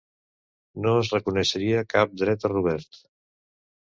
No 0.85 0.93
es 1.01 1.11
reconeixia 1.15 1.83
cap 1.93 2.17
dret 2.23 2.49
a 2.51 2.55
Robert. 2.55 3.03